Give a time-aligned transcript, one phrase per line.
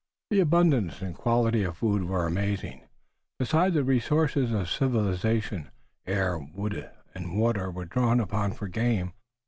[0.31, 2.87] The abundance and quality of the food were amazing.
[3.37, 5.69] Besides the resources of civilization,
[6.07, 9.13] air, wood and water were drawn upon for game.